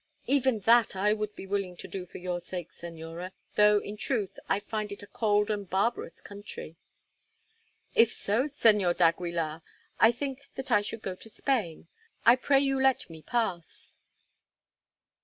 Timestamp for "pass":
13.21-13.99